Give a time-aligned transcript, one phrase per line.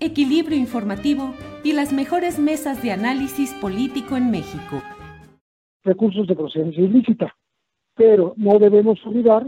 [0.00, 4.82] equilibrio informativo y las mejores mesas de análisis político en México.
[5.84, 7.34] Recursos de procedencia ilícita.
[7.94, 9.46] Pero no debemos olvidar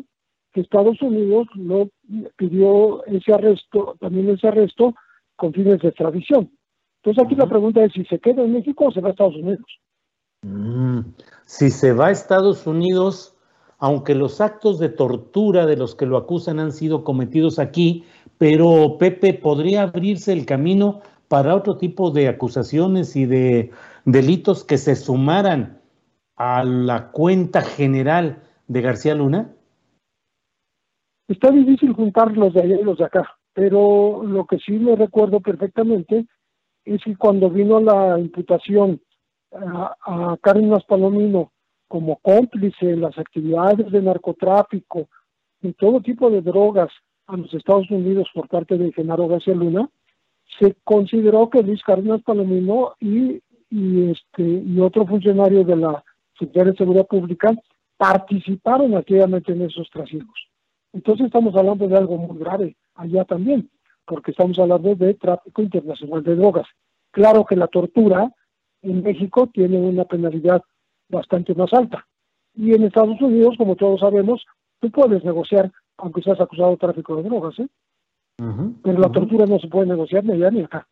[0.53, 1.89] que Estados Unidos no
[2.37, 4.95] pidió ese arresto, también ese arresto
[5.37, 6.51] con fines de extradición.
[7.03, 9.37] Entonces aquí la pregunta es si se queda en México o se va a Estados
[9.37, 9.67] Unidos.
[10.43, 11.01] Mm,
[11.47, 13.37] si se va a Estados Unidos,
[13.79, 18.05] aunque los actos de tortura de los que lo acusan han sido cometidos aquí,
[18.43, 23.71] pero Pepe, ¿podría abrirse el camino para otro tipo de acusaciones y de
[24.05, 25.81] delitos que se sumaran
[26.35, 29.55] a la cuenta general de García Luna?
[31.29, 34.97] Está difícil juntar los de allá y los de acá, pero lo que sí me
[34.97, 36.27] recuerdo perfectamente
[36.85, 39.01] es que cuando vino la imputación
[39.53, 41.53] a, a Cárdenas Palomino
[41.87, 45.07] como cómplice en las actividades de narcotráfico
[45.61, 46.91] y todo tipo de drogas
[47.33, 49.89] a los Estados Unidos por parte de Genaro García Luna,
[50.59, 56.05] se consideró que Luis Cárdenas Palomino y, y, este, y otro funcionario de la
[56.39, 57.53] Secretaría de Seguridad Pública
[57.97, 60.49] participaron activamente en esos trasiegos.
[60.93, 63.71] Entonces estamos hablando de algo muy grave allá también,
[64.05, 66.67] porque estamos hablando de tráfico internacional de drogas.
[67.13, 68.31] Claro que la tortura
[68.83, 70.63] en México tiene una penalidad
[71.09, 72.07] bastante más alta.
[72.55, 74.45] Y en Estados Unidos, como todos sabemos,
[74.81, 75.71] tú puedes negociar,
[76.03, 77.69] aunque seas acusado de tráfico de drogas, ¿eh?
[78.83, 80.89] Pero la tortura no se puede negociar ni allá ni acá.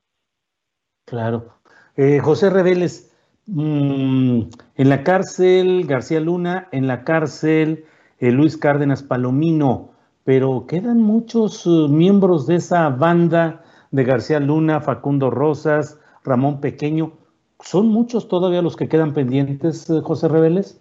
[1.05, 1.55] Claro.
[1.97, 3.13] Eh, José Reveles,
[3.47, 4.43] mmm,
[4.77, 7.87] en la cárcel García Luna, en la cárcel
[8.21, 9.91] eh, Luis Cárdenas Palomino,
[10.23, 17.15] pero quedan muchos uh, miembros de esa banda de García Luna, Facundo Rosas, Ramón Pequeño.
[17.59, 20.81] ¿Son muchos todavía los que quedan pendientes, José Reveles?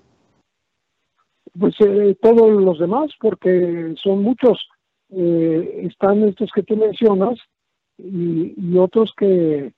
[1.58, 4.68] Pues eh, todos los demás, porque son muchos.
[5.10, 7.40] Eh, están estos que tú mencionas
[7.98, 9.74] y, y otros que,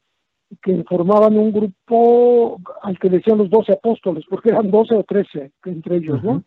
[0.61, 5.51] que, formaban un grupo al que decían los doce apóstoles, porque eran doce o trece
[5.63, 6.33] entre ellos, uh -huh.
[6.33, 6.43] ¿no?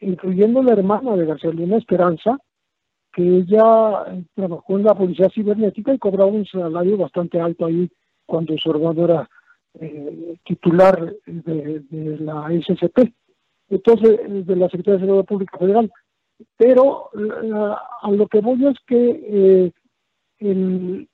[0.00, 2.38] Incluyendo la hermana de García Luna, Esperanza,
[3.12, 4.04] que ella
[4.34, 7.88] trabajó en la policía cibernética y cobraba un salario bastante alto ahí
[8.26, 9.30] cuando su hermano era
[9.80, 13.14] eh, titular de, de la SCP
[13.68, 15.90] entonces de la Secretaría de Seguridad Pública Federal.
[16.56, 19.72] Pero uh, a lo que voy es que eh,
[20.38, 21.08] el,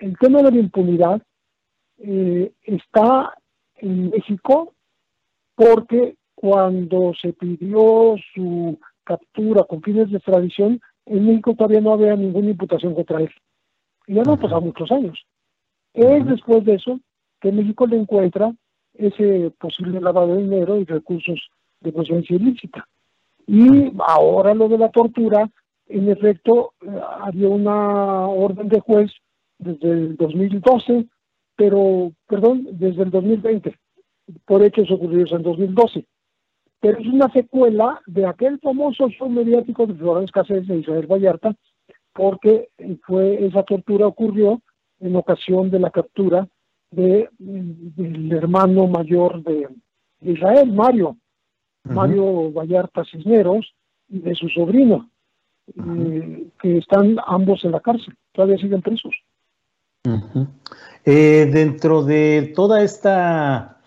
[0.00, 1.22] el, tema de la impunidad
[1.98, 3.34] eh, está
[3.76, 4.74] en México
[5.54, 12.16] porque cuando se pidió su captura con fines de extradición, en México todavía no había
[12.16, 13.30] ninguna imputación contra él.
[14.06, 15.18] Y ya no han pasado muchos años.
[15.92, 17.00] Es después de eso
[17.40, 18.54] que México le encuentra
[18.94, 21.40] ese posible lavado de dinero y recursos
[21.80, 22.86] de procedencia ilícita.
[23.46, 25.50] Y ahora lo de la tortura,
[25.86, 29.10] en efecto, eh, había una orden de juez
[29.58, 31.06] desde el 2012,
[31.56, 33.74] pero, perdón, desde el 2020,
[34.46, 36.06] por hechos ocurridos en 2012.
[36.80, 41.54] Pero es una secuela de aquel famoso show mediático de Florence Cáceres de Israel Vallarta,
[42.14, 42.68] porque
[43.06, 44.62] fue esa tortura ocurrió
[45.00, 46.48] en ocasión de la captura
[46.90, 49.68] de, del hermano mayor de
[50.22, 51.16] Israel, Mario,
[51.84, 51.94] Uh -huh.
[51.94, 53.74] Mario Vallarta Cisneros
[54.08, 55.08] y de su sobrino,
[55.76, 56.12] uh -huh.
[56.12, 59.14] eh, que están ambos en la cárcel, todavía siguen presos.
[60.04, 60.46] Uh -huh.
[61.04, 63.80] eh, dentro de toda esta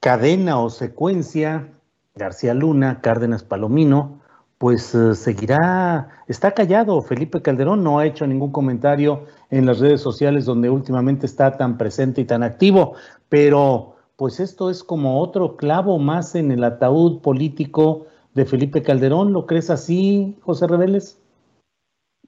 [0.00, 1.68] cadena o secuencia,
[2.14, 4.20] García Luna, Cárdenas Palomino,
[4.58, 7.02] pues eh, seguirá, está callado.
[7.02, 11.76] Felipe Calderón no ha hecho ningún comentario en las redes sociales donde últimamente está tan
[11.76, 12.94] presente y tan activo,
[13.28, 19.32] pero pues esto es como otro clavo más en el ataúd político de Felipe Calderón.
[19.32, 21.20] ¿Lo crees así, José Reveles?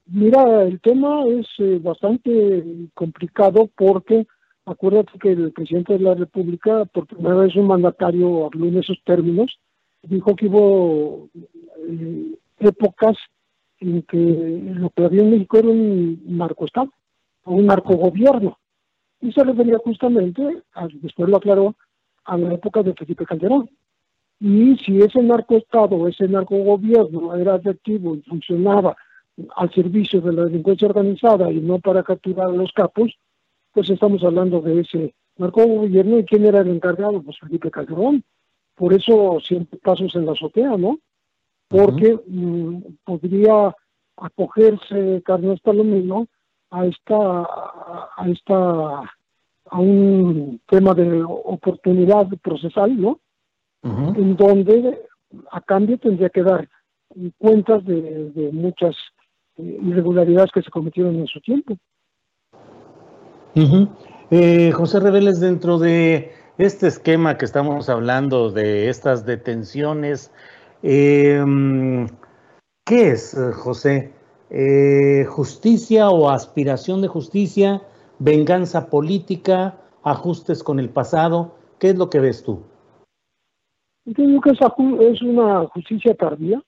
[0.07, 2.65] Mira, el tema es eh, bastante
[2.95, 4.27] complicado porque
[4.65, 8.99] acuérdate que el presidente de la República, por primera vez un mandatario habló en esos
[9.05, 9.59] términos,
[10.03, 13.17] dijo que hubo eh, épocas
[13.81, 16.91] en que lo que había en México era un narcoestado,
[17.45, 18.59] un narcogobierno.
[19.21, 20.63] Y se refería justamente,
[21.03, 21.75] después lo aclaró,
[22.25, 23.69] a la época de Felipe Calderón.
[24.41, 28.97] Y si ese narcoestado, ese narcogobierno era efectivo y funcionaba
[29.57, 33.19] al servicio de la delincuencia organizada y no para capturar a los capos,
[33.73, 38.23] pues estamos hablando de ese narcogobierno y quién era el encargado, pues Felipe Calderón.
[38.75, 40.99] Por eso siempre pasos en la azotea, ¿no?
[41.67, 43.75] Porque mm, podría
[44.17, 46.29] acogerse Carlos Palomino
[46.71, 47.43] a esta,
[48.17, 49.01] a esta,
[49.71, 53.21] a un tema de oportunidad procesal, ¿no?
[53.83, 54.99] En donde
[55.51, 56.69] a cambio tendría que dar
[57.39, 58.97] cuentas de muchas
[59.57, 61.77] irregularidades que se cometieron en su tiempo.
[64.31, 70.31] Eh, José Reveles, dentro de este esquema que estamos hablando de estas detenciones,
[70.83, 72.07] em,
[72.85, 74.13] ¿qué es, José?
[74.51, 77.83] Eh, ¿Justicia o aspiración de justicia?
[78.19, 79.79] ¿Venganza política?
[80.03, 81.55] ¿Ajustes con el pasado?
[81.79, 82.63] ¿Qué es lo que ves tú?
[84.05, 86.63] Yo creo que es una justicia tardía,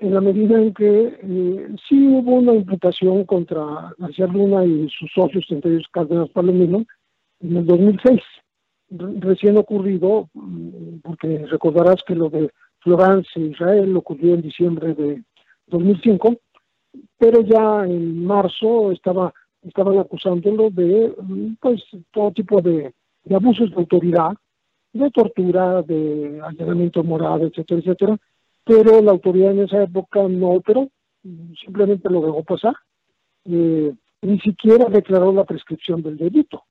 [0.00, 5.10] en la medida en que eh, sí hubo una imputación contra García Luna y sus
[5.12, 6.84] socios, entre ellos Cárdenas Palomino,
[7.40, 8.20] en el 2006,
[8.90, 15.22] recién ocurrido, mm, porque recordarás que lo de Florence e Israel ocurrió en diciembre de
[15.66, 16.36] 2005,
[17.20, 19.32] pero ya en marzo estaba
[19.62, 21.14] estaban acusándolo de
[21.60, 22.94] pues todo tipo de,
[23.24, 24.32] de abusos de autoridad,
[24.94, 28.16] de tortura, de allanamiento moral, etcétera, etcétera,
[28.64, 30.88] pero la autoridad en esa época no operó,
[31.62, 32.74] simplemente lo dejó pasar.
[33.44, 33.92] Eh,
[34.22, 36.64] ni siquiera declaró la prescripción del delito.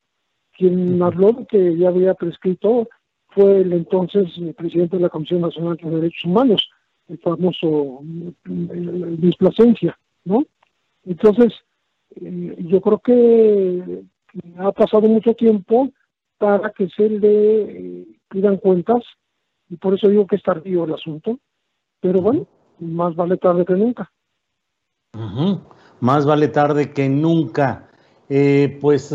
[0.57, 2.89] Quien habló de que ya había prescrito
[3.29, 6.69] fue el entonces presidente de la Comisión Nacional de Derechos Humanos,
[7.07, 8.01] el famoso
[8.45, 9.95] Luis Plasencia,
[10.29, 10.45] ¿no?
[11.03, 11.53] Entonces,
[12.15, 14.03] eh, yo creo que
[14.57, 15.89] ha pasado mucho tiempo
[16.37, 19.03] para que se le eh, pidan cuentas,
[19.69, 21.39] y por eso digo que es tardío el asunto,
[21.99, 22.47] pero bueno,
[22.79, 24.11] más vale tarde que nunca.
[25.99, 27.89] Más vale tarde que nunca.
[28.29, 29.11] Eh, pues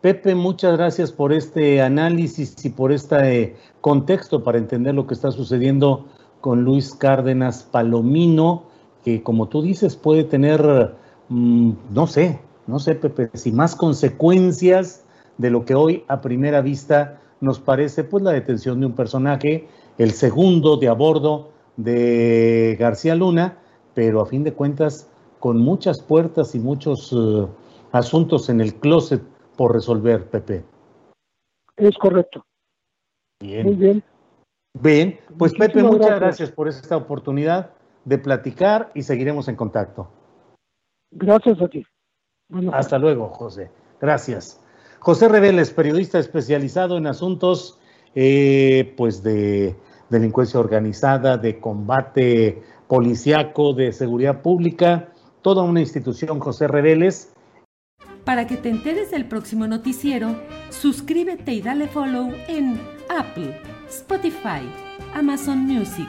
[0.00, 5.30] Pepe, muchas gracias por este análisis y por este contexto para entender lo que está
[5.30, 6.06] sucediendo
[6.40, 8.69] con Luis Cárdenas Palomino,
[9.04, 10.94] que como tú dices puede tener,
[11.28, 15.04] mm, no sé, no sé Pepe, si más consecuencias
[15.38, 19.68] de lo que hoy a primera vista nos parece pues la detención de un personaje,
[19.98, 23.58] el segundo de a bordo de García Luna,
[23.94, 25.08] pero a fin de cuentas
[25.38, 27.46] con muchas puertas y muchos eh,
[27.92, 29.22] asuntos en el closet
[29.56, 30.64] por resolver, Pepe.
[31.76, 32.44] Es correcto.
[33.40, 33.64] Bien.
[33.64, 34.04] Muy bien.
[34.80, 36.50] Bien, pues Pepe, muchas gracias.
[36.52, 37.70] por esta oportunidad
[38.10, 40.10] de platicar y seguiremos en contacto.
[41.12, 41.84] Gracias a ti.
[42.72, 43.70] Hasta luego, José.
[44.00, 44.60] Gracias.
[44.98, 47.78] José Reveles, periodista especializado en asuntos
[48.16, 49.76] eh, pues de
[50.08, 57.32] delincuencia organizada, de combate policiaco, de seguridad pública, toda una institución, José Reveles.
[58.24, 60.34] Para que te enteres del próximo noticiero,
[60.70, 63.56] suscríbete y dale follow en Apple,
[63.88, 64.68] Spotify,
[65.14, 66.08] Amazon Music,